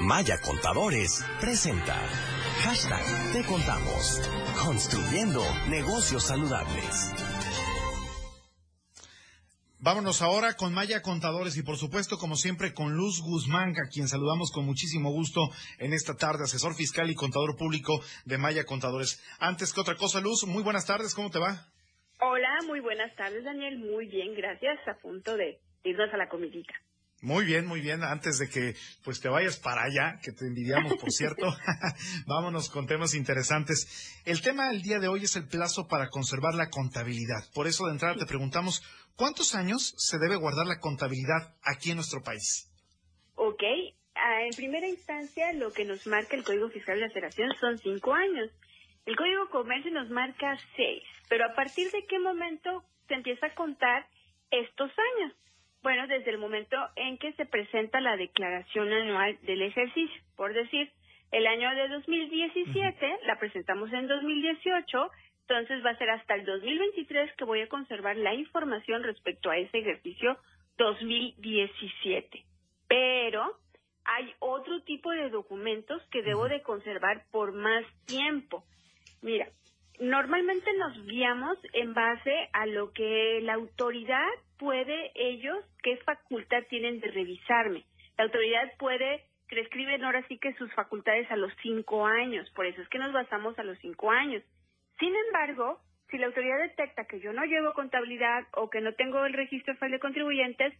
[0.00, 1.96] Maya Contadores presenta.
[2.64, 4.20] Hashtag Te Contamos.
[4.62, 7.14] Construyendo negocios saludables.
[9.78, 14.06] Vámonos ahora con Maya Contadores y por supuesto, como siempre, con Luz Guzmán, a quien
[14.06, 15.40] saludamos con muchísimo gusto
[15.78, 19.24] en esta tarde, asesor fiscal y contador público de Maya Contadores.
[19.38, 21.68] Antes que otra cosa, Luz, muy buenas tardes, ¿cómo te va?
[22.20, 23.78] Hola, muy buenas tardes, Daniel.
[23.78, 24.78] Muy bien, gracias.
[24.88, 26.74] A punto de irnos a la comidita.
[27.26, 28.04] Muy bien, muy bien.
[28.04, 31.42] Antes de que pues te vayas para allá, que te envidiamos, por cierto,
[32.28, 34.22] vámonos con temas interesantes.
[34.24, 37.42] El tema del día de hoy es el plazo para conservar la contabilidad.
[37.52, 38.80] Por eso de entrada te preguntamos,
[39.16, 42.70] ¿cuántos años se debe guardar la contabilidad aquí en nuestro país?
[43.34, 43.64] Ok,
[44.14, 47.76] ah, en primera instancia lo que nos marca el Código Fiscal de la Federación son
[47.78, 48.52] cinco años.
[49.04, 53.54] El Código Comercio nos marca seis, pero ¿a partir de qué momento se empieza a
[53.56, 54.06] contar
[54.52, 55.34] estos años?
[55.86, 60.20] Bueno, desde el momento en que se presenta la declaración anual del ejercicio.
[60.34, 60.90] Por decir,
[61.30, 65.10] el año de 2017 la presentamos en 2018,
[65.42, 69.58] entonces va a ser hasta el 2023 que voy a conservar la información respecto a
[69.58, 70.36] ese ejercicio
[70.76, 72.44] 2017.
[72.88, 73.56] Pero
[74.02, 78.64] hay otro tipo de documentos que debo de conservar por más tiempo.
[79.22, 79.46] Mira,
[80.00, 87.00] normalmente nos guiamos en base a lo que la autoridad puede ellos, qué facultad tienen
[87.00, 87.84] de revisarme.
[88.16, 92.66] La autoridad puede que escriben ahora sí que sus facultades a los cinco años, por
[92.66, 94.42] eso es que nos basamos a los cinco años.
[94.98, 95.80] Sin embargo,
[96.10, 99.74] si la autoridad detecta que yo no llevo contabilidad o que no tengo el registro
[99.74, 100.72] de contribuyentes,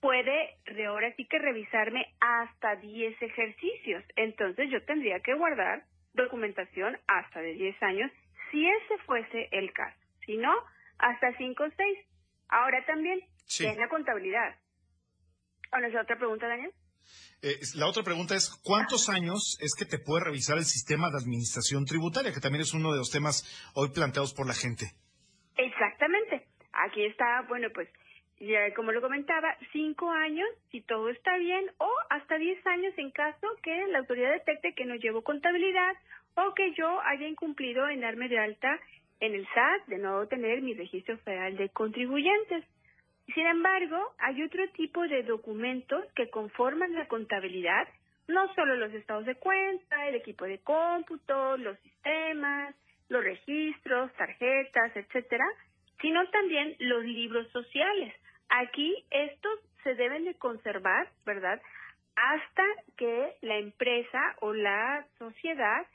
[0.00, 4.04] puede ahora sí que revisarme hasta 10 ejercicios.
[4.16, 5.82] Entonces yo tendría que guardar
[6.14, 8.10] documentación hasta de 10 años
[8.50, 9.98] si ese fuese el caso.
[10.24, 10.52] Si no,
[10.98, 11.98] hasta 5 o 6.
[12.48, 13.20] Ahora también,
[13.58, 14.56] ¿qué es la contabilidad?
[15.72, 16.72] ¿O es otra pregunta, Daniel?
[17.42, 21.18] Eh, la otra pregunta es, ¿cuántos años es que te puede revisar el sistema de
[21.18, 22.32] administración tributaria?
[22.32, 24.92] Que también es uno de los temas hoy planteados por la gente.
[25.56, 26.46] Exactamente.
[26.72, 27.88] Aquí está, bueno, pues,
[28.40, 33.10] ya, como lo comentaba, cinco años si todo está bien o hasta diez años en
[33.10, 35.96] caso que la autoridad detecte que no llevo contabilidad
[36.36, 38.78] o que yo haya incumplido en darme de alta
[39.20, 42.64] en el SAT de no tener mi registro federal de contribuyentes.
[43.34, 47.88] Sin embargo, hay otro tipo de documentos que conforman la contabilidad,
[48.28, 52.74] no solo los estados de cuenta, el equipo de cómputo, los sistemas,
[53.08, 55.44] los registros, tarjetas, etcétera,
[56.00, 58.14] sino también los libros sociales.
[58.48, 61.60] Aquí estos se deben de conservar, ¿verdad?
[62.16, 62.64] Hasta
[62.96, 65.86] que la empresa o la sociedad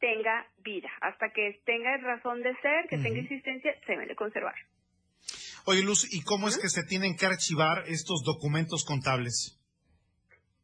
[0.00, 4.54] tenga vida, hasta que tenga razón de ser, que tenga existencia, se debe conservar.
[5.66, 9.58] Oye, Luz, ¿y cómo es que se tienen que archivar estos documentos contables?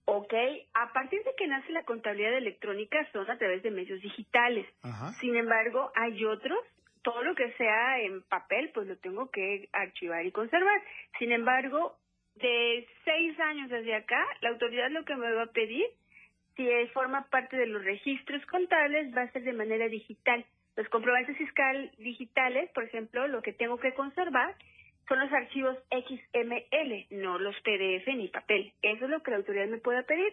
[0.07, 0.33] Ok,
[0.75, 4.67] a partir de que nace la contabilidad electrónica son a través de medios digitales.
[5.21, 6.59] Sin embargo, hay otros,
[7.05, 10.83] todo lo que sea en papel, pues lo tengo que archivar y conservar.
[11.19, 11.97] Sin embargo,
[12.35, 15.87] de seis años desde acá, la autoridad lo que me va a pedir
[16.57, 20.45] si forma parte de los registros contables, va a ser de manera digital.
[20.77, 24.55] Los comprobantes fiscal digitales, por ejemplo, lo que tengo que conservar
[25.09, 28.73] son los archivos XML, no los PDF ni papel.
[28.83, 30.33] Eso es lo que la autoridad me pueda pedir.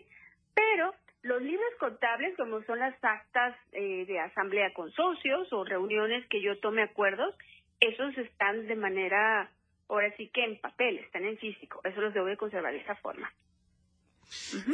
[0.56, 0.94] Pero
[1.24, 6.42] los libros contables, como son las actas eh, de asamblea con socios o reuniones que
[6.42, 7.36] yo tome acuerdos,
[7.80, 9.52] esos están de manera,
[9.88, 11.82] ahora sí que en papel, están en físico.
[11.84, 13.32] Eso los debo de conservar de esa forma.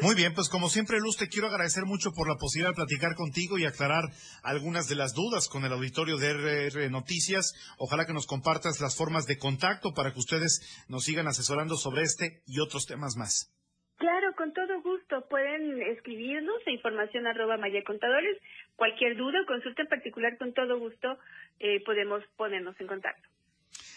[0.03, 3.15] Muy bien, pues como siempre, Luz, te quiero agradecer mucho por la posibilidad de platicar
[3.15, 4.03] contigo y aclarar
[4.43, 7.53] algunas de las dudas con el auditorio de RR Noticias.
[7.79, 12.03] Ojalá que nos compartas las formas de contacto para que ustedes nos sigan asesorando sobre
[12.03, 13.56] este y otros temas más.
[13.97, 15.27] Claro, con todo gusto.
[15.27, 18.37] Pueden escribirnos a información arroba Maya Contadores.
[18.75, 21.17] Cualquier duda o consulta en particular, con todo gusto
[21.59, 23.27] eh, podemos ponernos en contacto.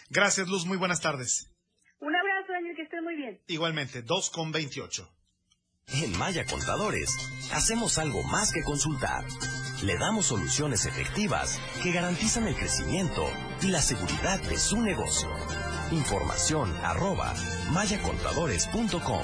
[0.09, 0.65] Gracias, Luz.
[0.65, 1.53] Muy buenas tardes.
[1.99, 3.39] Un abrazo, Daniel, que esté muy bien.
[3.47, 5.07] Igualmente, 2 con 28.
[5.93, 7.09] En Maya Contadores,
[7.53, 9.23] hacemos algo más que consultar.
[9.83, 13.29] Le damos soluciones efectivas que garantizan el crecimiento
[13.61, 15.29] y la seguridad de su negocio.
[15.91, 17.33] Información arroba
[17.71, 19.23] mayacontadores.com.